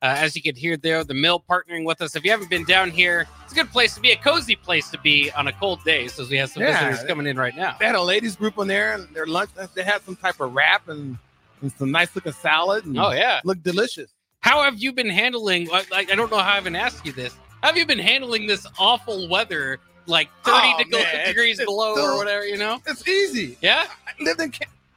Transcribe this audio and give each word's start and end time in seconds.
Uh, 0.02 0.16
as 0.18 0.36
you 0.36 0.42
can 0.42 0.56
hear 0.56 0.78
there, 0.78 1.04
the 1.04 1.14
mill 1.14 1.44
partnering 1.48 1.86
with 1.86 2.02
us. 2.02 2.16
If 2.16 2.26
you 2.26 2.32
haven't 2.32 2.50
been 2.50 2.66
down 2.66 2.90
here, 2.90 3.28
it's 3.44 3.54
a 3.54 3.56
good 3.56 3.72
place 3.72 3.94
to 3.94 4.02
be, 4.02 4.12
a 4.12 4.16
cozy 4.16 4.56
place 4.56 4.90
to 4.90 5.00
be 5.00 5.32
on 5.34 5.48
a 5.48 5.54
cold 5.54 5.84
day. 5.84 6.08
So 6.08 6.26
we 6.28 6.38
have 6.38 6.50
some 6.50 6.64
Yeah. 6.64 6.90
visitors 6.90 7.08
coming 7.08 7.28
in 7.28 7.38
right 7.38 7.56
now. 7.56 7.76
They 7.80 7.86
had 7.86 7.96
a 7.96 8.02
ladies 8.02 8.36
group 8.36 8.58
on 8.58 8.68
there, 8.68 8.94
and 8.94 9.08
their 9.16 9.28
lunch 9.28 9.52
they 9.76 9.84
had 9.84 10.04
some 10.04 10.16
type 10.16 10.40
of 10.40 10.54
wrap 10.54 10.90
and, 10.90 11.18
and 11.62 11.72
some 11.74 11.92
nice 11.92 12.14
looking 12.16 12.32
salad. 12.34 12.86
And 12.86 12.98
Oh 13.00 13.12
yeah. 13.12 13.42
look 13.44 13.62
delicious. 13.64 14.12
How 14.42 14.62
have 14.64 14.78
you 14.78 14.94
been 14.94 15.10
handling? 15.10 15.70
I, 15.72 15.84
I 15.92 16.04
don't 16.06 16.30
know 16.32 16.38
how 16.38 16.54
I 16.54 16.60
even 16.60 16.76
asked 16.76 17.06
you 17.06 17.12
this. 17.12 17.36
How 17.62 17.70
have 17.70 17.78
you 17.78 17.86
been 17.86 17.98
handling 18.00 18.46
this 18.46 18.68
awful 18.78 19.28
weather, 19.28 19.80
like 20.06 20.30
30 20.44 20.58
Oh, 20.58 20.78
deg- 20.78 20.92
man, 20.92 21.28
degrees 21.28 21.58
it's 21.60 21.66
below 21.66 21.96
or 21.96 22.18
whatever? 22.18 22.46
You 22.46 22.58
know? 22.58 22.80
It's 22.86 23.08
easy. 23.08 23.58
Yeah. 23.62 23.86
I 24.08 24.24
lived 24.24 24.42
in 24.42 24.52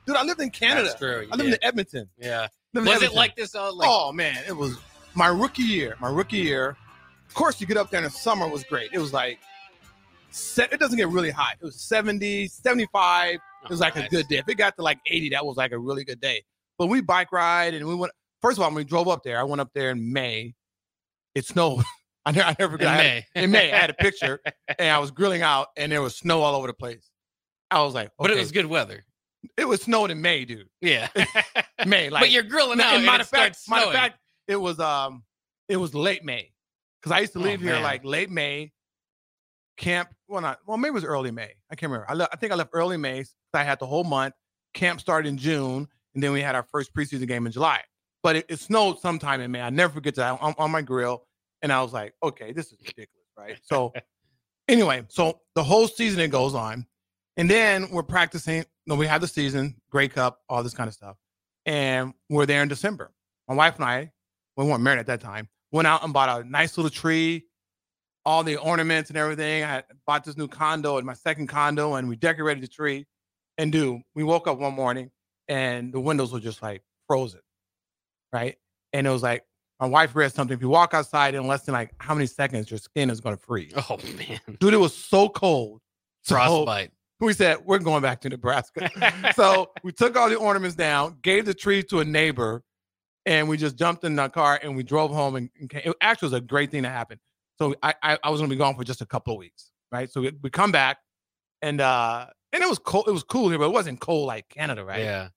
dude. 0.07 0.17
I 0.17 0.23
lived 0.23 0.41
in 0.41 0.51
Canada. 0.51 0.89
That's 0.89 0.99
true. 0.99 1.27
I 1.33 1.37
lived 1.37 1.51
did. 1.51 1.55
in 1.55 1.65
Edmonton. 1.65 2.09
yeah. 2.19 2.49
Lived 2.75 2.87
Was 2.89 3.03
it 3.03 3.15
like 3.15 3.35
this? 3.37 3.55
Uh, 3.55 3.73
like, 3.73 3.89
oh 3.91 4.13
man, 4.13 4.43
it 4.47 4.53
was 4.55 4.77
my 5.15 5.29
rookie 5.29 5.63
year. 5.63 5.97
My 6.01 6.11
rookie 6.11 6.37
year. 6.37 6.77
Of 7.27 7.35
course, 7.35 7.59
you 7.61 7.67
get 7.67 7.79
up 7.79 7.91
there 7.91 7.99
in 7.99 8.05
the 8.05 8.11
summer 8.11 8.47
was 8.49 8.65
great. 8.65 8.91
It 8.93 8.99
was 8.99 9.13
like, 9.15 9.39
it 10.59 10.79
doesn't 10.79 10.97
get 10.99 11.09
really 11.09 11.31
hot. 11.31 11.57
It 11.61 11.65
was 11.65 11.81
70, 11.81 12.49
75. 12.49 13.35
It 13.35 13.41
was 13.71 13.81
like 13.81 13.97
nice. 13.97 14.07
a 14.07 14.09
good 14.11 14.29
day. 14.29 14.37
If 14.39 14.49
it 14.49 14.55
got 14.57 14.77
to 14.77 14.83
like 14.83 14.99
80, 15.07 15.31
that 15.31 15.45
was 15.45 15.57
like 15.57 15.73
a 15.73 15.79
really 15.79 16.05
good 16.05 16.21
day. 16.21 16.43
But 16.79 16.87
we 16.87 17.01
bike 17.01 17.33
ride 17.33 17.75
and 17.75 17.87
we 17.87 17.95
went. 17.95 18.13
First 18.41 18.59
of 18.59 18.63
all, 18.63 18.69
when 18.71 18.77
we 18.77 18.85
drove 18.85 19.09
up 19.09 19.23
there, 19.25 19.39
I 19.39 19.43
went 19.43 19.61
up 19.61 19.71
there 19.75 19.91
in 19.91 20.13
May. 20.13 20.55
It 21.35 21.45
snowed. 21.47 21.85
I 22.27 22.31
never, 22.33 22.49
I 22.49 22.57
never 22.59 22.77
In. 22.77 22.87
I 22.87 22.95
had- 22.95 23.25
May. 23.35 23.43
in 23.43 23.51
May, 23.51 23.73
I 23.73 23.77
had 23.79 23.91
a 23.91 23.95
picture 23.95 24.41
and 24.79 24.89
I 24.91 24.99
was 24.99 25.11
grilling 25.11 25.43
out 25.43 25.69
and 25.77 25.91
there 25.91 26.03
was 26.03 26.15
snow 26.17 26.43
all 26.43 26.55
over 26.55 26.67
the 26.67 26.73
place. 26.75 27.09
I 27.71 27.83
was 27.83 27.95
like, 27.95 28.11
But 28.19 28.31
it 28.31 28.37
was 28.37 28.53
good 28.53 28.67
weather. 28.67 29.05
it 29.57 29.67
was 29.67 29.83
snowed 29.83 30.11
in 30.11 30.21
May, 30.21 30.45
dude. 30.45 30.69
Yeah. 30.81 31.09
May, 31.87 32.11
like 32.11 32.23
but 32.23 32.31
you're 32.31 32.43
grilling 32.43 32.81
out. 32.81 32.89
and 32.89 32.97
and 32.97 33.07
matter 33.07 33.23
of 33.23 33.29
fact, 33.29 33.57
starts 33.57 33.69
matter 33.69 33.87
of 33.87 33.93
fact, 33.93 34.19
it 34.47 34.57
was 34.57 34.79
um, 34.81 35.23
it 35.69 35.77
was 35.77 35.95
late 35.95 36.25
May, 36.25 36.53
because 37.01 37.17
I 37.17 37.21
used 37.21 37.33
to 37.35 37.39
Oh, 37.39 37.43
leave 37.43 37.61
here 37.61 37.75
man. 37.75 37.83
like 37.83 38.05
late 38.05 38.31
May. 38.31 38.73
Camp, 39.77 40.09
well, 40.27 40.41
not 40.43 40.59
well, 40.67 40.77
maybe 40.77 40.91
it 40.91 40.95
was 40.95 41.05
early 41.05 41.31
May. 41.31 41.53
I 41.71 41.77
can't 41.77 41.91
remember. 41.93 42.11
I, 42.11 42.15
le- 42.15 42.29
I 42.33 42.37
think 42.37 42.53
I 42.53 42.57
left 42.57 42.71
early 42.73 42.97
May. 42.97 43.25
I 43.55 43.63
had 43.63 43.79
the 43.79 43.87
whole 43.87 44.03
month. 44.05 44.35
Camp 44.75 45.01
started 45.01 45.29
in 45.29 45.39
June, 45.39 45.87
and 46.19 46.23
then 46.25 46.33
we 46.33 46.41
had 46.41 46.57
our 46.57 46.65
first 46.65 46.93
preseason 46.93 47.29
game 47.29 47.47
in 47.47 47.53
July. 47.53 47.81
But 48.25 48.35
it, 48.35 48.47
it 48.49 48.59
snowed 48.59 48.99
sometime 48.99 49.41
in 49.41 49.53
May. 49.53 49.61
I 49.61 49.71
never 49.71 49.93
forget 49.93 50.17
that 50.17 50.37
on, 50.41 50.53
on 50.59 50.73
my 50.73 50.83
grill, 50.83 51.23
and 51.63 51.73
I 51.73 51.81
was 51.81 51.93
like, 51.93 52.13
okay, 52.21 52.51
this 52.51 52.73
is 52.73 52.79
ridiculous, 52.81 53.29
right? 53.39 53.57
So, 53.63 53.93
anyway, 54.69 55.05
so 55.07 55.39
the 55.55 55.63
whole 55.63 55.87
season 55.87 56.19
it 56.19 56.33
goes 56.33 56.57
on, 56.57 56.87
and 57.37 57.49
then 57.49 57.89
we're 57.93 58.03
practicing. 58.03 58.65
No, 58.89 58.97
we 58.97 59.07
have 59.07 59.21
the 59.21 59.29
season, 59.29 59.77
Grey 59.91 60.09
Cup, 60.09 60.41
all 60.49 60.65
this 60.65 60.75
kind 60.75 60.89
of 60.89 60.95
stuff, 60.95 61.17
and 61.67 62.13
we're 62.29 62.47
there 62.47 62.65
in 62.65 62.69
December. 62.69 63.13
My 63.47 63.55
wife 63.55 63.77
and 63.77 63.85
I, 63.85 64.11
we 64.57 64.65
weren't 64.65 64.83
married 64.83 64.99
at 64.99 65.07
that 65.07 65.21
time, 65.21 65.49
went 65.71 65.87
out 65.87 66.03
and 66.03 66.13
bought 66.13 66.41
a 66.41 66.51
nice 66.51 66.77
little 66.77 66.91
tree, 66.91 67.47
all 68.25 68.43
the 68.43 68.57
ornaments 68.57 69.09
and 69.09 69.17
everything. 69.17 69.63
I 69.63 69.69
had 69.69 69.85
bought 70.05 70.25
this 70.25 70.37
new 70.37 70.49
condo 70.49 70.97
and 70.97 71.07
my 71.07 71.15
second 71.15 71.47
condo, 71.47 71.95
and 71.95 72.09
we 72.09 72.17
decorated 72.17 72.65
the 72.65 72.69
tree. 72.69 73.07
And 73.57 73.71
dude, 73.71 74.01
we 74.17 74.25
woke 74.25 74.49
up 74.49 74.59
one 74.59 74.75
morning 74.75 75.13
and 75.49 75.93
the 75.93 76.01
windows 76.01 76.33
were 76.33 76.41
just 76.41 76.63
like 76.63 76.83
frozen, 77.07 77.41
right? 78.33 78.57
And 78.93 79.07
it 79.07 79.11
was 79.11 79.23
like 79.23 79.45
my 79.81 79.87
wife 79.87 80.15
read 80.15 80.33
something. 80.33 80.55
If 80.55 80.61
you 80.61 80.69
walk 80.69 80.95
outside 80.95 81.35
in 81.35 81.47
less 81.47 81.63
than 81.63 81.73
like 81.73 81.93
how 81.99 82.15
many 82.15 82.27
seconds, 82.27 82.71
your 82.71 82.79
skin 82.79 83.11
is 83.11 83.21
going 83.21 83.37
to 83.37 83.43
freeze. 83.43 83.73
Oh 83.77 83.99
man. 84.17 84.41
Dude, 84.59 84.75
it 84.75 84.79
was 84.79 84.95
so 84.95 85.29
cold. 85.29 85.81
So 86.23 86.35
Frostbite. 86.35 86.91
we 87.21 87.33
said 87.33 87.59
we're 87.65 87.79
going 87.79 88.03
back 88.03 88.21
to 88.23 88.29
Nebraska. 88.29 88.91
so 89.35 89.71
we 89.83 89.93
took 89.93 90.17
all 90.17 90.29
the 90.29 90.37
ornaments 90.37 90.77
down, 90.77 91.17
gave 91.23 91.47
the 91.47 91.55
tree 91.55 91.83
to 91.85 92.01
a 92.01 92.05
neighbor, 92.05 92.63
and 93.25 93.49
we 93.49 93.57
just 93.57 93.77
jumped 93.77 94.05
in 94.05 94.17
the 94.17 94.29
car 94.29 94.59
and 94.63 94.77
we 94.77 94.83
drove 94.83 95.11
home. 95.11 95.37
And, 95.37 95.51
and 95.59 95.71
came. 95.71 95.83
it 95.85 95.97
actually 96.01 96.27
was 96.27 96.33
a 96.35 96.41
great 96.41 96.71
thing 96.71 96.83
to 96.83 96.91
happen. 96.91 97.19
So 97.59 97.75
I 97.83 97.95
I, 98.03 98.19
I 98.25 98.31
was 98.31 98.41
going 98.41 98.51
to 98.51 98.55
be 98.55 98.59
gone 98.59 98.75
for 98.75 98.85
just 98.85 99.01
a 99.01 99.07
couple 99.07 99.35
of 99.35 99.39
weeks, 99.39 99.71
right? 99.93 100.11
So 100.11 100.21
we, 100.21 100.33
we 100.43 100.51
come 100.51 100.73
back, 100.73 100.99
and 101.63 101.81
uh 101.81 102.27
and 102.53 102.63
it 102.63 102.69
was 102.69 102.79
cold. 102.79 103.05
It 103.07 103.13
was 103.13 103.23
cool 103.23 103.49
here, 103.49 103.59
but 103.59 103.67
it 103.67 103.73
wasn't 103.73 104.01
cold 104.01 104.27
like 104.27 104.49
Canada, 104.49 104.85
right? 104.85 105.01
Yeah. 105.01 105.29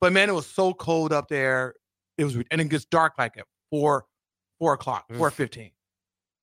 But 0.00 0.12
man, 0.12 0.28
it 0.28 0.34
was 0.34 0.46
so 0.46 0.72
cold 0.74 1.12
up 1.12 1.28
there. 1.28 1.74
It 2.18 2.24
was, 2.24 2.36
and 2.50 2.60
it 2.60 2.68
gets 2.68 2.84
dark 2.84 3.14
like 3.18 3.36
at 3.38 3.44
four, 3.70 4.06
four 4.58 4.72
o'clock, 4.74 5.04
Oof. 5.10 5.18
four 5.18 5.30
fifteen, 5.30 5.70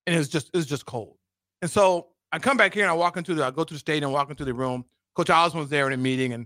and 0.05 0.15
it 0.15 0.17
was 0.19 0.29
just, 0.29 0.47
it 0.53 0.57
was 0.57 0.65
just 0.65 0.85
cold. 0.85 1.17
And 1.61 1.69
so 1.71 2.09
I 2.31 2.39
come 2.39 2.57
back 2.57 2.73
here 2.73 2.83
and 2.83 2.91
I 2.91 2.95
walk 2.95 3.17
into 3.17 3.33
the, 3.35 3.45
I 3.45 3.51
go 3.51 3.63
to 3.63 3.73
the 3.73 3.79
stadium, 3.79 4.11
walk 4.11 4.29
into 4.29 4.45
the 4.45 4.53
room. 4.53 4.85
Coach 5.15 5.29
Osborne's 5.29 5.69
there 5.69 5.85
in 5.87 5.93
a 5.93 5.97
meeting, 5.97 6.33
and 6.33 6.43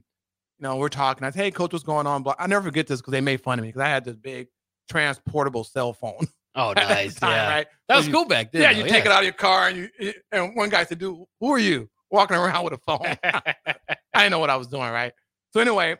you 0.59 0.63
know 0.63 0.75
we're 0.77 0.89
talking. 0.89 1.25
I 1.25 1.31
say, 1.31 1.45
"Hey, 1.45 1.51
coach, 1.51 1.71
what's 1.73 1.83
going 1.85 2.07
on?" 2.07 2.23
But 2.23 2.35
I 2.39 2.47
never 2.47 2.63
forget 2.63 2.87
this 2.87 2.99
because 3.01 3.11
they 3.11 3.21
made 3.21 3.41
fun 3.41 3.57
of 3.59 3.63
me 3.63 3.69
because 3.69 3.81
I 3.81 3.89
had 3.89 4.03
this 4.05 4.15
big 4.17 4.47
transportable 4.89 5.63
cell 5.63 5.93
phone. 5.93 6.27
Oh, 6.55 6.73
nice. 6.75 7.15
time, 7.15 7.31
yeah. 7.31 7.49
right? 7.49 7.67
That 7.87 7.95
So 7.95 7.99
was 7.99 8.07
you- 8.07 8.13
cool 8.13 8.25
back 8.25 8.51
then. 8.51 8.61
Yeah, 8.63 8.71
you 8.71 8.83
take 8.87 9.05
it 9.05 9.11
out 9.11 9.19
of 9.19 9.23
your 9.25 9.33
car, 9.33 9.67
and 9.69 9.89
you 9.99 10.13
and 10.31 10.55
one 10.55 10.69
guy 10.69 10.83
said, 10.85 10.99
"Dude, 10.99 11.17
who 11.39 11.51
are 11.53 11.59
you 11.59 11.89
walking 12.11 12.35
around 12.37 12.63
with 12.65 12.73
a 12.73 12.77
phone?" 12.79 12.99
I 13.23 14.21
didn't 14.23 14.31
know 14.31 14.39
what 14.39 14.49
I 14.49 14.55
was 14.57 14.67
doing, 14.67 14.89
right? 14.89 15.13
So 15.53 15.59
anyway, 15.61 15.95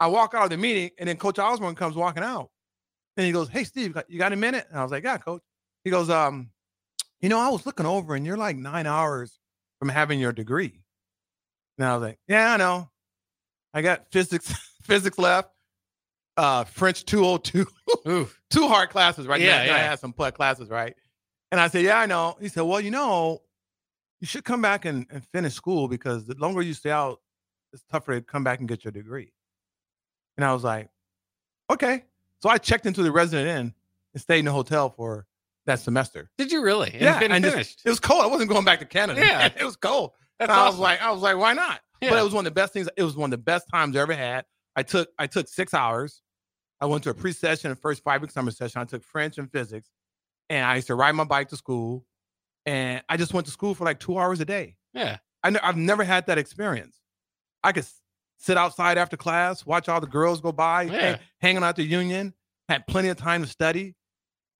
I 0.00 0.06
walk 0.08 0.34
out 0.34 0.44
of 0.44 0.50
the 0.50 0.56
meeting, 0.56 0.90
and 0.98 1.08
then 1.08 1.16
Coach 1.16 1.38
Osborne 1.38 1.74
comes 1.74 1.94
walking 1.96 2.22
out, 2.22 2.50
and 3.16 3.24
he 3.26 3.32
goes, 3.32 3.48
"Hey, 3.48 3.64
Steve, 3.64 3.96
you 4.08 4.18
got- 4.18 4.32
a 4.32 4.36
minute?" 4.36 4.66
And 4.70 4.78
I 4.78 4.82
was 4.82 4.90
like, 4.92 5.04
"Yeah, 5.04 5.18
Coach." 5.18 5.42
He 5.84 5.90
goes, 5.90 6.10
"Um, 6.10 6.50
you 7.20 7.28
know, 7.28 7.38
I 7.38 7.48
was 7.48 7.64
looking 7.66 7.86
over, 7.86 8.14
and 8.14 8.26
you're 8.26 8.36
like 8.36 8.56
nine 8.56 8.86
hours 8.86 9.38
from 9.78 9.88
having 9.88 10.18
your 10.20 10.32
degree." 10.32 10.82
And 11.78 11.86
I 11.86 11.94
was 11.96 12.02
like, 12.08 12.18
"Yeah, 12.28 12.54
I 12.54 12.56
know. 12.56 12.90
I 13.72 13.82
got 13.82 14.10
physics, 14.10 14.52
physics 14.82 15.18
left, 15.18 15.50
uh, 16.36 16.64
French 16.64 17.04
202, 17.04 17.66
two 18.50 18.68
hard 18.68 18.90
classes, 18.90 19.26
right? 19.26 19.40
Yeah, 19.40 19.58
Then- 19.58 19.66
then 19.66 19.76
I 19.76 19.78
yeah. 19.80 19.88
had 19.90 19.98
some 20.00 20.12
put 20.12 20.34
classes, 20.34 20.68
right?" 20.70 20.94
And 21.52 21.60
I 21.60 21.68
said, 21.68 21.82
"Yeah, 21.84 21.98
I 22.00 22.06
know." 22.06 22.36
He 22.40 22.48
said, 22.48 22.62
"Well, 22.62 22.80
you 22.80 22.90
know, 22.90 23.42
you 24.20 24.26
should 24.26 24.44
come 24.44 24.62
back 24.62 24.84
and, 24.86 25.06
and 25.10 25.24
finish 25.28 25.54
school 25.54 25.86
because 25.86 26.26
the 26.26 26.34
longer 26.36 26.62
you 26.62 26.72
stay 26.74 26.90
out, 26.90 27.20
it's 27.72 27.84
tougher 27.90 28.14
to 28.18 28.22
come 28.22 28.42
back 28.42 28.58
and 28.60 28.68
get 28.68 28.82
your 28.84 28.92
degree. 28.92 29.32
And 30.36 30.44
I 30.44 30.52
was 30.52 30.64
like, 30.64 30.88
okay. 31.70 32.04
So 32.42 32.48
I 32.48 32.58
checked 32.58 32.86
into 32.86 33.02
the 33.02 33.12
Residence 33.12 33.48
Inn 33.48 33.74
and 34.12 34.20
stayed 34.22 34.40
in 34.40 34.44
the 34.46 34.52
hotel 34.52 34.90
for 34.90 35.26
that 35.66 35.80
semester. 35.80 36.30
Did 36.36 36.52
you 36.52 36.62
really? 36.62 36.90
And 36.92 37.00
yeah, 37.02 37.18
fin- 37.18 37.32
and 37.32 37.44
just- 37.44 37.82
it 37.84 37.88
was 37.88 38.00
cold. 38.00 38.22
I 38.24 38.26
wasn't 38.26 38.50
going 38.50 38.64
back 38.64 38.80
to 38.80 38.84
Canada. 38.86 39.20
Yeah. 39.24 39.46
it 39.56 39.64
was 39.64 39.76
cold. 39.76 40.12
That's 40.38 40.50
And 40.50 40.58
I 40.60 40.66
was 40.66 40.78
like, 40.78 41.00
I 41.00 41.10
was 41.10 41.22
like, 41.22 41.36
why 41.38 41.52
not? 41.52 41.80
But 42.00 42.18
it 42.18 42.22
was 42.22 42.34
one 42.34 42.44
of 42.46 42.52
the 42.52 42.60
best 42.60 42.74
things. 42.74 42.86
It 42.98 43.02
was 43.02 43.16
one 43.16 43.28
of 43.28 43.30
the 43.30 43.38
best 43.42 43.66
times 43.72 43.96
I 43.96 44.00
ever 44.00 44.12
had. 44.14 44.44
I 44.76 44.82
took 44.82 45.08
I 45.18 45.26
took 45.26 45.48
six 45.48 45.72
hours. 45.72 46.20
I 46.80 46.86
went 46.86 47.02
to 47.04 47.10
a 47.10 47.14
pre-session, 47.14 47.70
the 47.70 47.76
first 47.76 48.02
five 48.04 48.20
week 48.20 48.30
summer 48.30 48.50
session. 48.50 48.80
I 48.82 48.84
took 48.84 49.02
French 49.02 49.38
and 49.38 49.50
physics, 49.50 49.88
and 50.50 50.66
I 50.66 50.74
used 50.74 50.88
to 50.88 50.96
ride 50.96 51.12
my 51.12 51.24
bike 51.24 51.48
to 51.50 51.56
school. 51.56 52.04
And 52.66 53.02
I 53.08 53.16
just 53.16 53.32
went 53.32 53.46
to 53.46 53.52
school 53.52 53.74
for 53.74 53.84
like 53.84 54.00
two 54.00 54.18
hours 54.18 54.40
a 54.40 54.44
day. 54.44 54.76
yeah. 54.92 55.16
I 55.42 55.50
ne- 55.50 55.60
I've 55.62 55.76
never 55.78 56.04
had 56.04 56.26
that 56.26 56.36
experience. 56.36 56.98
I 57.62 57.72
could 57.72 57.86
sit 58.38 58.56
outside 58.56 58.98
after 58.98 59.16
class, 59.16 59.64
watch 59.64 59.88
all 59.88 60.00
the 60.00 60.06
girls 60.06 60.40
go 60.40 60.52
by, 60.52 60.86
hang- 60.86 61.18
hanging 61.40 61.62
out 61.62 61.76
the 61.76 61.82
union, 61.84 62.34
had 62.68 62.86
plenty 62.86 63.08
of 63.08 63.16
time 63.16 63.42
to 63.42 63.48
study. 63.48 63.94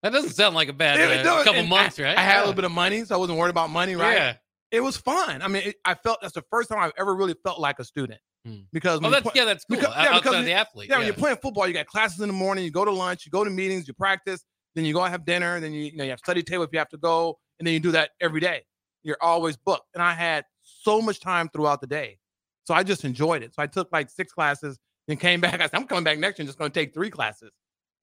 That 0.02 0.12
doesn't 0.12 0.30
sound 0.32 0.54
like 0.54 0.68
a 0.68 0.72
bad 0.72 0.98
Yeah, 0.98 1.30
uh, 1.32 1.44
couple 1.44 1.62
months, 1.64 1.98
I, 1.98 2.02
right? 2.02 2.18
I 2.18 2.20
had 2.22 2.36
a 2.38 2.40
little 2.40 2.54
bit 2.54 2.64
of 2.64 2.72
money, 2.72 3.04
so 3.04 3.14
I 3.14 3.18
wasn't 3.18 3.38
worried 3.38 3.50
about 3.50 3.70
money, 3.70 3.96
right? 3.96 4.16
Yeah. 4.16 4.34
It 4.70 4.80
was 4.80 4.96
fun. 4.96 5.40
I 5.40 5.48
mean, 5.48 5.62
it, 5.68 5.76
I 5.84 5.94
felt 5.94 6.18
that's 6.20 6.34
the 6.34 6.44
first 6.50 6.68
time 6.68 6.78
I've 6.78 6.92
ever 6.98 7.14
really 7.14 7.34
felt 7.44 7.58
like 7.60 7.78
a 7.78 7.84
student 7.84 8.20
Hmm. 8.44 8.56
because 8.72 9.00
Oh, 9.02 9.08
that's 9.08 9.22
play- 9.22 9.32
yeah, 9.36 9.44
that's 9.46 9.64
cool. 9.64 9.78
because- 9.78 9.94
yeah, 9.96 10.14
because 10.18 10.34
of 10.34 10.40
you- 10.40 10.46
the 10.46 10.52
athlete. 10.52 10.90
yeah, 10.90 10.98
when 10.98 11.06
you're 11.06 11.14
playing 11.14 11.38
football, 11.38 11.66
you 11.66 11.72
got 11.72 11.86
classes 11.86 12.20
in 12.20 12.28
the 12.28 12.34
morning, 12.34 12.64
you 12.64 12.70
go 12.70 12.84
to 12.84 12.90
lunch, 12.90 13.24
you 13.24 13.30
go 13.30 13.44
to 13.44 13.50
meetings, 13.50 13.88
you 13.88 13.94
practice, 13.94 14.44
then 14.74 14.84
you 14.84 14.92
go 14.92 15.02
and 15.02 15.10
have 15.12 15.24
dinner, 15.24 15.58
then 15.60 15.72
you, 15.72 15.84
you 15.84 15.96
know 15.96 16.04
you 16.04 16.10
have 16.10 16.18
study 16.18 16.42
table 16.42 16.64
if 16.64 16.70
you 16.72 16.78
have 16.78 16.88
to 16.90 16.98
go, 16.98 17.38
and 17.58 17.66
then 17.66 17.72
you 17.72 17.80
do 17.80 17.92
that 17.92 18.10
every 18.20 18.40
day. 18.40 18.64
You're 19.04 19.16
always 19.22 19.56
booked. 19.56 19.86
And 19.94 20.02
I 20.02 20.12
had 20.12 20.44
so 20.62 21.00
much 21.00 21.20
time 21.20 21.48
throughout 21.48 21.80
the 21.80 21.86
day. 21.86 22.18
So 22.64 22.74
I 22.74 22.82
just 22.82 23.04
enjoyed 23.04 23.42
it. 23.42 23.54
So 23.54 23.62
I 23.62 23.66
took 23.66 23.92
like 23.92 24.10
six 24.10 24.32
classes, 24.32 24.78
and 25.08 25.20
came 25.20 25.40
back. 25.40 25.54
I 25.60 25.64
said, 25.64 25.74
I'm 25.74 25.86
coming 25.86 26.04
back 26.04 26.18
next 26.18 26.38
year 26.38 26.44
and 26.44 26.48
just 26.48 26.58
going 26.58 26.70
to 26.70 26.78
take 26.80 26.94
three 26.94 27.10
classes. 27.10 27.50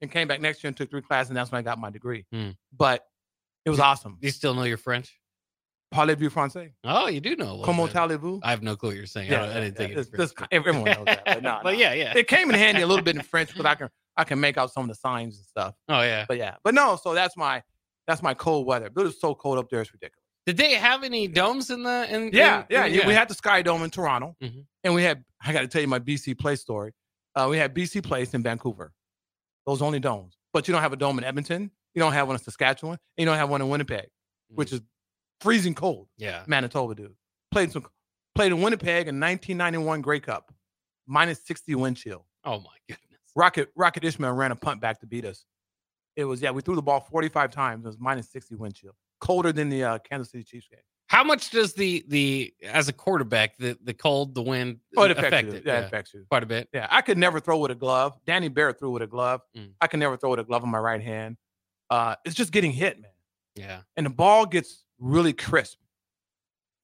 And 0.01 0.09
came 0.11 0.27
back 0.27 0.41
next 0.41 0.63
year 0.63 0.69
and 0.69 0.75
took 0.77 0.89
three 0.89 1.01
classes, 1.01 1.29
and 1.29 1.37
that's 1.37 1.51
when 1.51 1.59
I 1.59 1.61
got 1.61 1.77
my 1.77 1.91
degree. 1.91 2.25
Hmm. 2.31 2.49
But 2.75 3.05
it 3.65 3.69
was 3.69 3.79
awesome. 3.79 4.17
Do 4.19 4.25
you 4.27 4.31
still 4.31 4.55
know 4.55 4.63
your 4.63 4.77
French? 4.77 5.15
Parlez-vous 5.93 6.29
français? 6.29 6.71
Oh, 6.83 7.07
you 7.07 7.19
do 7.19 7.35
know. 7.35 7.61
Comment 7.63 7.93
allez-vous? 7.95 8.39
I 8.43 8.49
have 8.51 8.63
no 8.63 8.75
clue 8.75 8.89
what 8.89 8.95
you're 8.97 9.05
saying. 9.05 9.31
I, 9.33 9.43
I 9.57 9.59
didn't 9.59 9.75
take 9.77 9.91
it's- 9.91 10.07
it. 10.07 10.17
this- 10.17 10.33
everyone 10.51 10.85
knows 10.85 11.05
that. 11.05 11.23
But, 11.25 11.43
no, 11.43 11.59
but 11.61 11.73
no. 11.73 11.79
yeah, 11.79 11.93
yeah. 11.93 12.13
It 12.15 12.27
came 12.27 12.49
in 12.49 12.55
handy 12.55 12.81
a 12.81 12.87
little 12.87 13.03
bit 13.03 13.15
in 13.15 13.21
French 13.33 13.49
because 13.49 13.65
I 13.65 13.75
can 13.75 13.89
I 14.17 14.23
can 14.23 14.39
make 14.39 14.57
out 14.57 14.71
some 14.71 14.83
of 14.83 14.89
the 14.89 14.95
signs 14.95 15.37
and 15.37 15.45
stuff. 15.45 15.75
Oh 15.89 16.01
yeah. 16.01 16.25
But 16.27 16.37
yeah, 16.37 16.55
but 16.63 16.73
no. 16.73 16.97
So 17.01 17.13
that's 17.13 17.35
my 17.37 17.61
that's 18.07 18.23
my 18.23 18.33
cold 18.33 18.65
weather. 18.65 18.89
But 18.89 19.05
it's 19.05 19.19
so 19.19 19.35
cold 19.35 19.57
up 19.59 19.69
there, 19.69 19.81
it's 19.81 19.91
ridiculous. 19.93 20.20
Did 20.45 20.57
they 20.57 20.73
have 20.73 21.03
any 21.03 21.27
domes 21.27 21.69
in 21.69 21.83
the? 21.83 22.07
In, 22.09 22.31
Yeah, 22.33 22.61
in- 22.61 22.65
yeah, 22.69 22.85
in- 22.85 22.93
yeah. 22.95 23.07
We 23.07 23.13
had 23.13 23.27
the 23.27 23.35
Sky 23.35 23.61
Dome 23.61 23.83
in 23.83 23.89
Toronto, 23.91 24.35
Mhm. 24.41 24.65
and 24.83 24.93
we 24.95 25.03
had. 25.03 25.23
I 25.43 25.53
got 25.53 25.61
to 25.61 25.67
tell 25.67 25.81
you 25.81 25.87
my 25.87 25.99
BC 25.99 26.33
Place 26.37 26.61
story. 26.61 26.93
Uh, 27.35 27.47
we 27.49 27.57
had 27.57 27.73
BC 27.73 28.01
Place 28.03 28.33
in 28.33 28.43
Vancouver. 28.43 28.91
Those 29.65 29.81
only 29.81 29.99
domes. 29.99 30.37
But 30.53 30.67
you 30.67 30.71
don't 30.73 30.81
have 30.81 30.93
a 30.93 30.97
dome 30.97 31.17
in 31.17 31.23
Edmonton. 31.23 31.71
You 31.93 31.99
don't 31.99 32.13
have 32.13 32.27
one 32.27 32.35
in 32.35 32.41
Saskatchewan. 32.43 32.97
And 33.17 33.23
you 33.23 33.25
don't 33.25 33.37
have 33.37 33.49
one 33.49 33.61
in 33.61 33.69
Winnipeg, 33.69 34.09
which 34.49 34.71
is 34.73 34.81
freezing 35.39 35.73
cold. 35.75 36.09
Yeah. 36.17 36.43
Manitoba, 36.47 36.95
dude. 36.95 37.15
Played 37.51 37.71
some 37.71 37.85
played 38.35 38.51
in 38.51 38.61
Winnipeg 38.61 39.07
in 39.07 39.19
1991 39.19 40.01
Grey 40.01 40.19
Cup, 40.19 40.53
minus 41.07 41.43
60 41.45 41.75
wind 41.75 41.97
chill. 41.97 42.25
Oh 42.43 42.59
my 42.59 42.75
goodness. 42.87 43.19
Rocket 43.35 43.69
Rocket 43.75 44.03
Ismail 44.03 44.31
ran 44.33 44.51
a 44.51 44.55
punt 44.55 44.81
back 44.81 44.99
to 45.01 45.05
beat 45.07 45.25
us. 45.25 45.45
It 46.15 46.25
was 46.25 46.41
yeah, 46.41 46.51
we 46.51 46.61
threw 46.61 46.75
the 46.75 46.81
ball 46.81 46.99
45 46.99 47.51
times. 47.51 47.85
It 47.85 47.87
was 47.89 47.97
minus 47.99 48.29
60 48.31 48.55
wind 48.55 48.75
chill. 48.75 48.95
Colder 49.21 49.53
than 49.53 49.69
the 49.69 49.83
uh, 49.85 49.99
Kansas 49.99 50.31
City 50.31 50.43
Chiefs 50.43 50.67
game. 50.69 50.81
How 51.07 51.23
much 51.23 51.49
does 51.51 51.73
the 51.73 52.03
the 52.07 52.53
as 52.63 52.87
a 52.89 52.93
quarterback 52.93 53.57
the 53.57 53.77
the 53.83 53.93
cold 53.93 54.33
the 54.35 54.41
wind 54.41 54.79
Oh, 54.97 55.03
it 55.03 55.11
affects 55.11 55.27
affect 55.27 55.47
you. 55.49 55.53
it? 55.55 55.63
Yeah, 55.65 55.79
it 55.79 55.85
affects 55.85 56.13
you. 56.13 56.25
quite 56.29 56.43
a 56.43 56.45
bit. 56.45 56.69
Yeah, 56.73 56.87
I 56.89 57.01
could 57.01 57.17
never 57.17 57.39
throw 57.39 57.57
with 57.59 57.71
a 57.71 57.75
glove. 57.75 58.17
Danny 58.25 58.47
Barrett 58.47 58.79
threw 58.79 58.91
with 58.91 59.01
a 59.03 59.07
glove. 59.07 59.41
Mm. 59.57 59.71
I 59.79 59.87
can 59.87 59.99
never 59.99 60.17
throw 60.17 60.31
with 60.31 60.39
a 60.39 60.43
glove 60.43 60.63
on 60.63 60.69
my 60.69 60.79
right 60.79 61.01
hand. 61.01 61.37
Uh, 61.89 62.15
it's 62.25 62.35
just 62.35 62.51
getting 62.51 62.71
hit, 62.71 62.99
man. 63.01 63.11
Yeah. 63.55 63.81
And 63.97 64.05
the 64.05 64.09
ball 64.09 64.45
gets 64.45 64.85
really 64.99 65.33
crisp. 65.33 65.77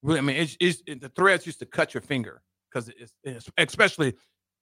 Really, 0.03 0.19
I 0.19 0.21
mean, 0.21 0.35
it's, 0.35 0.57
it's 0.59 0.83
it, 0.85 1.01
the 1.01 1.09
threads 1.09 1.45
used 1.45 1.59
to 1.59 1.65
cut 1.65 1.93
your 1.93 2.01
finger 2.01 2.41
because 2.69 2.89
it's, 2.89 3.13
it's 3.23 3.49
especially 3.57 4.13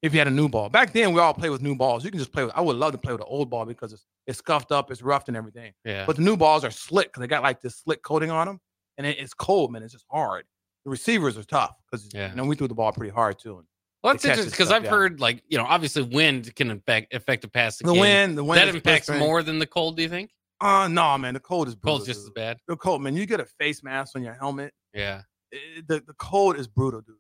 if 0.01 0.13
you 0.13 0.19
had 0.19 0.27
a 0.27 0.31
new 0.31 0.47
ball. 0.49 0.69
Back 0.69 0.93
then, 0.93 1.13
we 1.13 1.19
all 1.19 1.33
play 1.33 1.49
with 1.49 1.61
new 1.61 1.75
balls. 1.75 2.03
You 2.05 2.11
can 2.11 2.19
just 2.19 2.31
play 2.31 2.43
with. 2.43 2.53
I 2.55 2.61
would 2.61 2.75
love 2.75 2.91
to 2.91 2.97
play 2.97 3.11
with 3.13 3.21
an 3.21 3.27
old 3.29 3.49
ball 3.49 3.65
because 3.65 3.93
it's 3.93 4.05
it's 4.27 4.39
scuffed 4.39 4.71
up, 4.71 4.91
it's 4.91 5.01
roughed, 5.01 5.27
and 5.27 5.37
everything. 5.37 5.73
Yeah. 5.83 6.05
But 6.05 6.15
the 6.17 6.21
new 6.21 6.37
balls 6.37 6.63
are 6.63 6.71
slick 6.71 7.07
because 7.07 7.21
they 7.21 7.27
got 7.27 7.43
like 7.43 7.61
this 7.61 7.77
slick 7.77 8.01
coating 8.03 8.31
on 8.31 8.47
them, 8.47 8.59
and 8.97 9.07
it, 9.07 9.17
it's 9.19 9.33
cold, 9.33 9.71
man. 9.71 9.83
It's 9.83 9.93
just 9.93 10.05
hard. 10.11 10.45
The 10.83 10.91
receivers 10.91 11.37
are 11.37 11.43
tough 11.43 11.75
because 11.89 12.09
Yeah. 12.13 12.29
you 12.29 12.35
know 12.35 12.45
we 12.45 12.55
threw 12.55 12.67
the 12.67 12.75
ball 12.75 12.91
pretty 12.91 13.11
hard 13.13 13.39
too. 13.39 13.57
And 13.57 13.67
well, 14.03 14.13
that's 14.13 14.23
interesting 14.25 14.51
because 14.51 14.71
I've 14.71 14.83
yeah. 14.83 14.89
heard 14.91 15.19
like 15.19 15.41
you 15.47 15.57
know 15.57 15.65
obviously 15.65 16.03
wind 16.03 16.53
can 16.55 16.69
affect 16.71 17.13
affect 17.13 17.41
the 17.41 17.47
passing 17.47 17.87
the 17.87 17.93
game. 17.93 18.01
wind, 18.01 18.37
the 18.37 18.43
wind 18.43 18.59
that 18.61 18.75
impacts 18.75 19.09
more 19.09 19.41
than 19.41 19.57
the 19.57 19.65
cold. 19.65 19.97
Do 19.97 20.03
you 20.03 20.09
think? 20.09 20.29
Uh 20.61 20.87
no, 20.87 21.17
man. 21.17 21.33
The 21.33 21.39
cold 21.39 21.67
is 21.67 21.75
brutal. 21.75 21.97
Cold's 21.97 22.07
just 22.07 22.19
as 22.21 22.29
bad. 22.29 22.57
The 22.67 22.75
cold, 22.77 23.01
man. 23.01 23.15
You 23.15 23.25
get 23.25 23.39
a 23.39 23.45
face 23.45 23.83
mask 23.83 24.15
on 24.15 24.23
your 24.23 24.35
helmet. 24.35 24.73
Yeah. 24.93 25.23
it- 25.51 25.87
the, 25.87 25.99
the 26.05 26.13
cold 26.19 26.57
is 26.57 26.67
brutal, 26.67 27.01
dude. 27.01 27.15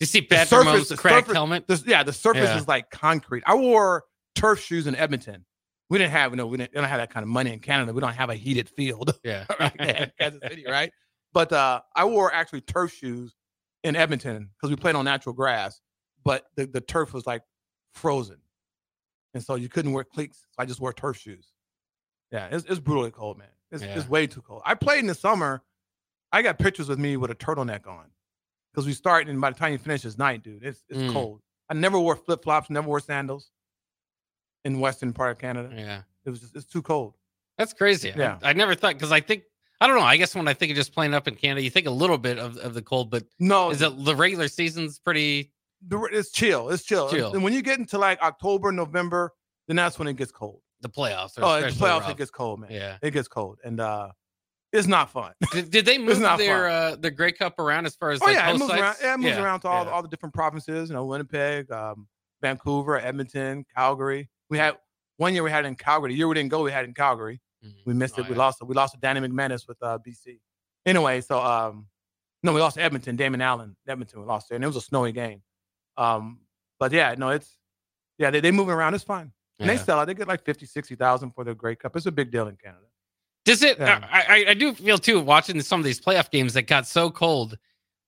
You 0.00 0.06
see 0.06 0.20
The 0.20 0.44
surface- 0.46 0.88
the 0.88 0.96
cracked 0.96 1.26
surface- 1.26 1.34
helmet. 1.34 1.66
The, 1.68 1.82
yeah, 1.86 2.02
the 2.02 2.12
surface 2.12 2.48
Yeah. 2.48 2.56
is 2.58 2.66
like 2.66 2.90
concrete. 2.90 3.42
I 3.46 3.54
wore 3.54 4.04
turf 4.34 4.60
shoes 4.60 4.86
in 4.86 4.94
Edmonton. 4.96 5.44
We 5.90 5.98
didn't 5.98 6.12
have, 6.12 6.32
you 6.32 6.36
know, 6.36 6.46
we 6.46 6.56
didn't, 6.56 6.72
we 6.72 6.80
don't 6.80 6.88
have 6.88 7.00
that 7.00 7.10
kind 7.10 7.22
of 7.22 7.28
money 7.28 7.52
in 7.52 7.58
Canada. 7.60 7.92
We 7.92 8.00
don't 8.00 8.14
have 8.14 8.30
a 8.30 8.34
heated 8.34 8.68
field 8.68 9.18
Yeah. 9.24 9.44
right 9.58 10.10
Kansas 10.18 10.40
City, 10.42 10.64
right? 10.66 10.92
But 11.32 11.52
uh, 11.52 11.80
I 11.94 12.04
wore 12.06 12.32
actually 12.32 12.62
turf 12.62 12.92
shoes 12.94 13.34
in 13.84 13.94
Edmonton 13.96 14.50
because 14.56 14.70
we 14.70 14.76
played 14.76 14.94
on 14.94 15.04
natural 15.04 15.34
grass, 15.34 15.80
but 16.24 16.46
the, 16.56 16.66
the 16.66 16.80
turf 16.80 17.12
was 17.12 17.26
like 17.26 17.42
frozen. 17.92 18.38
And 19.34 19.42
so 19.42 19.54
you 19.56 19.68
couldn't 19.68 19.92
wear 19.92 20.04
cleats. 20.04 20.38
So 20.50 20.62
I 20.62 20.64
just 20.66 20.80
wore 20.80 20.92
turf 20.92 21.18
shoes. 21.18 21.52
Yeah, 22.32 22.48
it's, 22.50 22.64
it's 22.66 22.80
brutally 22.80 23.10
cold, 23.10 23.38
man. 23.38 23.48
It's, 23.70 23.82
Yeah. 23.82 23.98
it's 23.98 24.08
way 24.08 24.26
too 24.26 24.40
cold. 24.42 24.62
I 24.64 24.74
played 24.74 25.00
in 25.00 25.06
the 25.08 25.14
summer. 25.14 25.62
I 26.32 26.42
got 26.42 26.58
pictures 26.58 26.88
with 26.88 26.98
me 27.00 27.16
with 27.16 27.30
a 27.32 27.34
turtleneck 27.34 27.86
on 27.88 28.06
because 28.72 28.86
we 28.86 28.92
start, 28.92 29.26
and 29.28 29.40
by 29.40 29.50
the 29.50 29.58
time 29.58 29.72
you 29.72 29.78
finish, 29.78 30.04
it's 30.04 30.18
night, 30.18 30.42
dude. 30.42 30.62
It's, 30.64 30.82
it's 30.88 30.98
Mm. 30.98 31.12
cold. 31.12 31.40
I 31.68 31.74
never 31.74 31.98
wore 31.98 32.16
flip 32.16 32.42
flops, 32.42 32.70
never 32.70 32.86
wore 32.86 33.00
sandals 33.00 33.50
in 34.64 34.80
western 34.80 35.12
part 35.12 35.32
of 35.32 35.38
Canada. 35.38 35.70
yeah. 35.76 36.02
It 36.24 36.30
was 36.30 36.40
just, 36.40 36.54
it's 36.56 36.66
too 36.66 36.82
cold. 36.82 37.14
That's 37.56 37.72
crazy. 37.72 38.12
Yeah. 38.14 38.38
I, 38.42 38.50
I 38.50 38.52
never 38.52 38.74
thought 38.74 38.94
because 38.94 39.12
I 39.12 39.20
think 39.20 39.44
I 39.80 39.86
don't 39.86 39.96
know. 39.96 40.02
I 40.04 40.18
guess 40.18 40.34
when 40.34 40.46
I 40.46 40.52
think 40.52 40.70
of 40.72 40.76
just 40.76 40.92
playing 40.92 41.14
up 41.14 41.26
in 41.26 41.34
Canada, 41.36 41.62
you 41.62 41.70
think 41.70 41.86
a 41.86 41.90
little 41.90 42.18
bit 42.18 42.38
of, 42.38 42.58
of 42.58 42.74
the 42.74 42.82
cold, 42.82 43.10
but 43.10 43.24
No, 43.38 43.70
is 43.70 43.80
it 43.80 44.04
the 44.04 44.14
regular 44.14 44.48
season's 44.48 44.98
pretty? 44.98 45.52
it's 45.90 46.30
chill. 46.30 46.68
It's 46.68 46.82
chill. 46.82 47.08
Chill. 47.08 47.32
And 47.32 47.42
when 47.42 47.54
you 47.54 47.62
get 47.62 47.78
into 47.78 47.96
like 47.96 48.20
October, 48.20 48.70
November, 48.72 49.32
then 49.68 49.76
that's 49.76 49.98
when 49.98 50.06
it 50.08 50.16
gets 50.16 50.30
cold. 50.32 50.60
The 50.82 50.90
playoffs. 50.90 51.38
Are 51.38 51.44
Oh, 51.44 51.54
especially 51.54 51.78
playoffs. 51.80 52.00
rough. 52.00 52.10
It 52.10 52.16
gets 52.18 52.30
cold, 52.30 52.60
man. 52.60 52.70
Yeah. 52.70 52.98
It 53.00 53.12
gets 53.12 53.28
cold, 53.28 53.58
and 53.64 53.80
uh, 53.80 54.08
it's 54.72 54.86
not 54.86 55.10
fun. 55.10 55.32
Did, 55.52 55.70
did 55.70 55.84
they 55.84 55.98
move 55.98 56.20
their 56.20 56.68
uh, 56.68 56.96
their 56.96 57.10
Grey 57.10 57.32
Cup 57.32 57.58
around 57.58 57.86
as 57.86 57.96
far 57.96 58.10
as 58.10 58.20
oh 58.22 58.26
like 58.26 58.36
yeah, 58.36 58.50
it 58.50 58.58
moves 58.58 58.72
around. 58.72 58.96
Yeah, 59.02 59.14
it 59.14 59.18
moves 59.18 59.36
Yeah, 59.36 59.42
around 59.42 59.60
to 59.60 59.68
all, 59.68 59.84
yeah. 59.84 59.90
all 59.90 60.02
the 60.02 60.08
different 60.08 60.34
provinces. 60.34 60.88
You 60.90 60.94
know, 60.94 61.04
Winnipeg, 61.06 61.70
um, 61.72 62.06
Vancouver, 62.42 62.98
Edmonton, 62.98 63.64
Calgary. 63.74 64.28
We 64.48 64.58
had 64.58 64.76
one 65.16 65.34
year 65.34 65.42
we 65.42 65.50
had 65.50 65.64
it 65.64 65.68
in 65.68 65.74
Calgary. 65.76 66.12
The 66.12 66.18
year 66.18 66.28
we 66.28 66.34
didn't 66.34 66.50
go, 66.50 66.62
we 66.62 66.70
had 66.72 66.84
it 66.84 66.88
in 66.88 66.94
Calgary. 66.94 67.40
Mhm. 67.64 67.72
We 67.84 67.94
missed 67.94 68.14
Oh, 68.18 68.22
it. 68.22 68.28
We 68.28 68.34
lost 68.36 68.62
it. 68.62 68.64
We 68.66 68.74
lost 68.74 68.94
to 68.94 69.00
Danny 69.00 69.20
McManus 69.20 69.66
with 69.68 69.76
uh, 69.82 69.98
BC. 70.06 70.38
Anyway, 70.86 71.20
so 71.20 71.40
um, 71.42 71.86
no, 72.42 72.52
we 72.52 72.60
lost 72.60 72.76
to 72.76 72.82
Edmonton. 72.82 73.16
Damon 73.16 73.40
Allen, 73.42 73.76
Edmonton. 73.88 74.20
We 74.20 74.26
lost 74.26 74.48
there, 74.48 74.56
and 74.56 74.64
it 74.64 74.66
was 74.68 74.76
a 74.76 74.80
snowy 74.80 75.12
game. 75.12 75.42
Um, 75.96 76.38
but 76.78 76.92
yeah, 76.92 77.14
no, 77.18 77.30
it's 77.30 77.58
yeah, 78.18 78.30
they 78.30 78.40
they 78.40 78.50
moving 78.50 78.74
around. 78.74 78.94
It's 78.94 79.04
fine. 79.04 79.32
And 79.58 79.68
they 79.68 79.76
sell 79.76 80.00
it. 80.00 80.06
They 80.06 80.14
get 80.14 80.26
like 80.26 80.42
50, 80.42 80.64
60,000 80.64 81.32
for 81.32 81.44
their 81.44 81.54
Grey 81.54 81.76
Cup. 81.76 81.94
It's 81.94 82.06
a 82.06 82.10
big 82.12 82.30
deal 82.30 82.48
in 82.48 82.56
Canada. 82.56 82.86
Does 83.44 83.62
it? 83.62 83.78
Yeah. 83.78 84.06
I, 84.10 84.44
I 84.48 84.54
do 84.54 84.74
feel 84.74 84.98
too 84.98 85.20
watching 85.20 85.60
some 85.62 85.80
of 85.80 85.84
these 85.84 86.00
playoff 86.00 86.30
games 86.30 86.54
that 86.54 86.62
got 86.62 86.86
so 86.86 87.10
cold. 87.10 87.56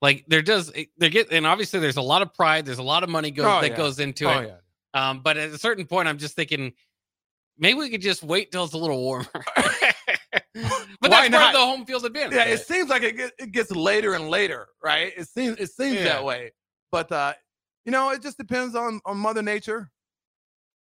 Like 0.02 0.24
there 0.28 0.42
does 0.42 0.72
they 0.98 1.10
get 1.10 1.30
and 1.32 1.46
obviously 1.46 1.80
there's 1.80 1.96
a 1.96 2.02
lot 2.02 2.22
of 2.22 2.34
pride. 2.34 2.66
There's 2.66 2.78
a 2.78 2.82
lot 2.82 3.02
of 3.02 3.08
money 3.08 3.30
goes 3.30 3.46
Oh, 3.46 3.60
that 3.60 3.70
yeah. 3.70 3.76
goes 3.76 3.98
into 4.00 4.26
oh 4.26 4.38
it. 4.38 4.48
yeah. 4.94 5.10
Um, 5.10 5.20
but 5.20 5.36
at 5.36 5.50
a 5.50 5.58
certain 5.58 5.86
point, 5.86 6.08
I'm 6.08 6.18
just 6.18 6.36
thinking 6.36 6.72
maybe 7.56 7.78
we 7.78 7.88
could 7.88 8.02
just 8.02 8.22
wait 8.22 8.50
till 8.52 8.64
it's 8.64 8.74
a 8.74 8.78
little 8.78 9.00
warmer. 9.00 9.26
but 9.56 11.10
Why 11.10 11.28
that's 11.28 11.30
part 11.30 11.30
not? 11.30 11.54
of 11.54 11.60
the 11.60 11.66
home 11.66 11.86
field 11.86 12.04
advantage. 12.04 12.34
Yeah, 12.34 12.44
it 12.44 12.60
seems 12.66 12.90
like 12.90 13.02
it, 13.02 13.16
get, 13.16 13.32
it 13.38 13.52
gets 13.52 13.70
later 13.70 14.14
and 14.14 14.28
later, 14.28 14.66
right? 14.82 15.12
It 15.16 15.28
seems 15.28 15.56
it 15.58 15.70
seems 15.70 15.98
that 15.98 16.22
way. 16.24 16.52
But 16.90 17.10
uh, 17.10 17.32
you 17.84 17.92
know, 17.92 18.10
it 18.10 18.22
just 18.22 18.36
depends 18.38 18.74
on 18.74 19.00
on 19.06 19.16
Mother 19.16 19.42
Nature. 19.42 19.90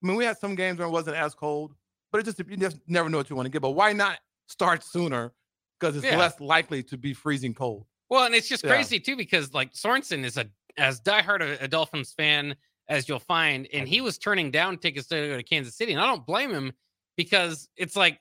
I 0.02 0.06
mean, 0.06 0.16
we 0.16 0.24
had 0.24 0.38
some 0.38 0.54
games 0.54 0.78
where 0.78 0.88
it 0.88 0.90
wasn't 0.90 1.16
as 1.16 1.34
cold, 1.34 1.74
but 2.10 2.20
it 2.20 2.24
just 2.24 2.38
you 2.38 2.56
just 2.56 2.78
never 2.88 3.08
know 3.08 3.18
what 3.18 3.30
you 3.30 3.36
want 3.36 3.46
to 3.46 3.50
get. 3.50 3.62
But 3.62 3.70
why 3.70 3.92
not 3.92 4.18
start 4.50 4.82
sooner? 4.84 5.32
Because 5.78 5.96
it's 5.96 6.04
Yeah. 6.04 6.18
less 6.18 6.40
likely 6.40 6.82
to 6.84 6.98
be 6.98 7.14
freezing 7.14 7.54
cold. 7.54 7.86
Well, 8.10 8.26
and 8.26 8.34
it's 8.34 8.48
just 8.48 8.64
Yeah. 8.64 8.70
crazy 8.70 9.00
too 9.00 9.16
because 9.16 9.54
like 9.54 9.72
Sorensen 9.72 10.24
is 10.24 10.36
a 10.36 10.50
as 10.76 11.00
diehard 11.00 11.40
a, 11.42 11.64
a 11.64 11.68
Dolphins 11.68 12.12
fan 12.12 12.56
as 12.88 13.08
you'll 13.08 13.18
find, 13.20 13.68
and 13.72 13.88
he 13.88 14.00
was 14.00 14.18
turning 14.18 14.50
down 14.50 14.78
tickets 14.78 15.08
to 15.08 15.14
go 15.28 15.36
to 15.36 15.42
Kansas 15.42 15.76
City, 15.76 15.92
and 15.92 16.00
I 16.00 16.06
don't 16.06 16.26
blame 16.26 16.50
him 16.50 16.72
because 17.16 17.68
it's 17.76 17.96
like 17.96 18.20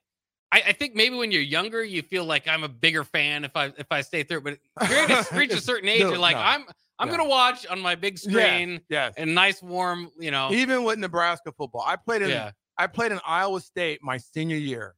I, 0.52 0.62
I 0.68 0.74
think 0.74 0.96
maybe 0.96 1.16
when 1.16 1.32
you're 1.32 1.42
younger 1.42 1.84
you 1.84 2.02
feel 2.02 2.26
like 2.26 2.48
I'm 2.48 2.64
a 2.64 2.70
bigger 2.70 3.04
fan 3.04 3.44
if 3.44 3.56
I 3.56 3.66
if 3.78 3.88
I 3.92 4.02
stay 4.02 4.24
through, 4.24 4.42
but 4.42 4.60
you're 4.90 5.08
gonna 5.08 5.24
reach 5.36 5.52
a 5.54 5.62
certain 5.62 5.90
age, 5.90 6.02
No, 6.02 6.10
you're 6.12 6.20
like 6.20 6.38
no. 6.38 6.44
I'm 6.44 6.66
I'm 7.00 7.08
Yeah. 7.08 7.18
gonna 7.18 7.30
watch 7.30 7.66
on 7.68 7.80
my 7.82 7.96
big 7.96 8.18
screen 8.20 8.82
Yes. 8.90 9.14
and 9.18 9.34
nice 9.36 9.62
warm, 9.62 10.12
you 10.20 10.32
know. 10.32 10.52
Even 10.54 10.84
with 10.84 11.00
Nebraska 11.00 11.52
football, 11.52 11.84
I 11.86 11.96
played 11.96 12.22
in 12.22 12.30
Yeah, 12.30 12.52
I 12.78 12.88
played 12.88 13.12
in 13.12 13.20
Iowa 13.26 13.60
State 13.62 14.00
my 14.04 14.18
senior 14.18 14.58
year, 14.58 14.96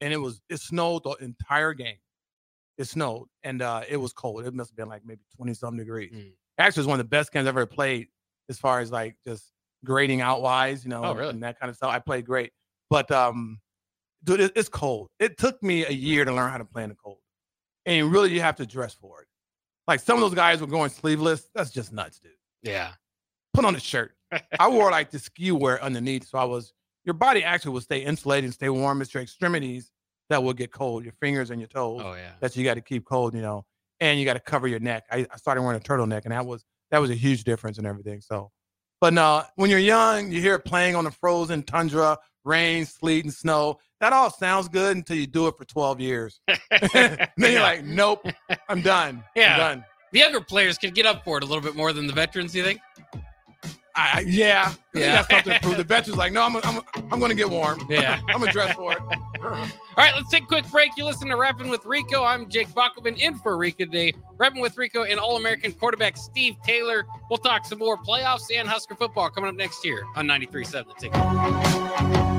and 0.00 0.12
it 0.12 0.16
was 0.18 0.40
it 0.48 0.58
snowed 0.60 1.04
the 1.04 1.10
entire 1.20 1.72
game. 1.74 1.96
It 2.78 2.84
snowed, 2.84 3.28
and 3.42 3.60
uh, 3.62 3.82
it 3.88 3.96
was 3.98 4.12
cold. 4.12 4.46
It 4.46 4.54
must 4.54 4.70
have 4.70 4.76
been 4.76 4.88
like 4.88 5.02
maybe 5.04 5.20
twenty 5.36 5.54
some 5.54 5.76
degrees. 5.76 6.12
Mm. 6.14 6.32
Actually, 6.58 6.80
it 6.80 6.84
was 6.84 6.86
one 6.88 7.00
of 7.00 7.04
the 7.06 7.08
best 7.10 7.32
games 7.32 7.46
I've 7.46 7.56
ever 7.56 7.66
played, 7.66 8.08
as 8.48 8.58
far 8.58 8.80
as 8.80 8.90
like 8.90 9.16
just 9.24 9.52
grading 9.84 10.20
out 10.20 10.42
wise, 10.42 10.84
you 10.84 10.90
know, 10.90 11.02
Oh, 11.04 11.14
really? 11.14 11.30
and 11.30 11.42
that 11.42 11.58
kind 11.58 11.70
of 11.70 11.76
stuff. 11.76 11.90
I 11.92 11.98
played 11.98 12.26
great, 12.26 12.52
but 12.90 13.10
um, 13.10 13.58
dude, 14.24 14.40
it, 14.40 14.52
it's 14.56 14.68
cold. 14.68 15.08
It 15.18 15.36
took 15.38 15.62
me 15.62 15.84
a 15.84 15.90
year 15.90 16.24
to 16.24 16.32
learn 16.32 16.50
how 16.50 16.58
to 16.58 16.64
play 16.64 16.82
in 16.82 16.88
the 16.90 16.96
cold, 16.96 17.18
and 17.86 18.10
really 18.12 18.32
you 18.32 18.40
have 18.40 18.56
to 18.56 18.66
dress 18.66 18.94
for 18.94 19.22
it. 19.22 19.28
Like 19.86 20.00
some 20.00 20.16
of 20.16 20.20
those 20.22 20.34
guys 20.34 20.60
were 20.60 20.66
going 20.66 20.90
sleeveless. 20.90 21.48
That's 21.54 21.70
just 21.70 21.92
nuts, 21.92 22.18
dude 22.20 22.32
yeah, 22.62 22.92
put 23.54 23.64
on 23.64 23.74
a 23.74 23.80
shirt. 23.80 24.12
I 24.58 24.68
wore 24.68 24.90
like 24.90 25.10
the 25.10 25.18
ski 25.18 25.50
wear 25.50 25.82
underneath, 25.82 26.28
so 26.28 26.36
I 26.36 26.44
was 26.44 26.74
your 27.10 27.14
body 27.18 27.42
actually 27.42 27.72
will 27.72 27.80
stay 27.80 27.98
insulated 27.98 28.44
and 28.44 28.54
stay 28.54 28.68
warm. 28.68 29.02
It's 29.02 29.12
your 29.12 29.20
extremities 29.24 29.90
that 30.28 30.40
will 30.44 30.52
get 30.52 30.70
cold, 30.70 31.02
your 31.02 31.12
fingers 31.20 31.50
and 31.50 31.60
your 31.60 31.66
toes 31.66 32.02
oh 32.04 32.14
yeah. 32.14 32.30
that 32.38 32.54
you 32.56 32.62
got 32.62 32.74
to 32.74 32.80
keep 32.80 33.04
cold, 33.04 33.34
you 33.34 33.42
know, 33.42 33.64
and 33.98 34.16
you 34.20 34.24
got 34.24 34.34
to 34.34 34.40
cover 34.40 34.68
your 34.68 34.78
neck. 34.78 35.02
I, 35.10 35.26
I 35.28 35.36
started 35.38 35.62
wearing 35.62 35.76
a 35.76 35.82
turtleneck, 35.82 36.22
and 36.22 36.30
that 36.32 36.46
was 36.46 36.64
that 36.92 36.98
was 37.00 37.10
a 37.10 37.14
huge 37.16 37.42
difference 37.42 37.78
and 37.78 37.86
everything. 37.88 38.20
So, 38.20 38.52
but 39.00 39.12
no, 39.12 39.42
when 39.56 39.70
you're 39.70 39.80
young, 39.80 40.30
you 40.30 40.40
hear 40.40 40.60
playing 40.60 40.94
on 40.94 41.02
the 41.02 41.10
frozen 41.10 41.64
tundra, 41.64 42.16
rain, 42.44 42.86
sleet, 42.86 43.24
and 43.24 43.34
snow. 43.34 43.78
That 44.00 44.12
all 44.12 44.30
sounds 44.30 44.68
good 44.68 44.96
until 44.96 45.16
you 45.16 45.26
do 45.26 45.48
it 45.48 45.56
for 45.58 45.64
12 45.64 45.98
years. 46.00 46.40
then 46.80 47.28
you're 47.36 47.50
Yeah. 47.50 47.62
like, 47.62 47.84
nope, 47.84 48.24
I'm 48.68 48.82
done. 48.82 49.24
Yeah. 49.34 49.54
I'm 49.54 49.58
done. 49.58 49.84
the 50.12 50.20
younger 50.20 50.40
players 50.40 50.78
can 50.78 50.90
get 50.94 51.06
up 51.06 51.24
for 51.24 51.38
it 51.38 51.42
a 51.42 51.46
little 51.46 51.60
bit 51.62 51.74
more 51.74 51.92
than 51.92 52.06
the 52.06 52.12
veterans. 52.12 52.54
You 52.54 52.62
think? 52.62 52.80
I, 53.96 54.10
I- 54.14 54.24
yeah, 54.26 54.72
Yeah. 54.94 55.22
That's 55.22 55.28
something 55.30 55.52
to 55.54 55.60
prove. 55.60 55.76
The 55.76 55.84
veterans 55.84 56.16
like, 56.18 56.32
no, 56.32 56.42
I'm, 56.42 56.56
I'm, 56.56 56.80
I'm 57.12 57.18
going 57.18 57.30
to 57.30 57.34
get 57.36 57.48
warm. 57.50 57.80
Yeah. 57.88 58.20
I'm 58.28 58.38
gonna 58.40 58.52
dress 58.52 58.74
for 58.76 58.92
it. 58.92 58.98
All 59.42 59.50
right, 59.96 60.14
let's 60.14 60.30
take 60.30 60.44
a 60.44 60.46
quick 60.46 60.70
break. 60.70 60.90
You 60.96 61.04
listen 61.04 61.28
to 61.28 61.36
Rapping 61.36 61.68
with 61.68 61.84
Rico. 61.84 62.22
I'm 62.24 62.48
Jake 62.48 62.72
Bachman 62.74 63.16
in 63.16 63.36
for 63.38 63.56
Rico 63.56 63.84
today. 63.84 64.12
Rapping 64.38 64.60
with 64.60 64.76
Rico 64.78 65.02
and 65.04 65.18
All 65.18 65.36
American 65.36 65.72
quarterback 65.72 66.16
Steve 66.16 66.54
Taylor. 66.64 67.04
We'll 67.28 67.38
talk 67.38 67.64
some 67.66 67.78
more 67.78 67.96
playoffs 67.98 68.44
and 68.54 68.68
Husker 68.68 68.94
football 68.94 69.28
coming 69.30 69.50
up 69.50 69.56
next 69.56 69.84
year 69.84 70.04
on 70.16 70.26
93.7 70.26 70.70
The 70.70 70.94
Ticket. 72.14 72.29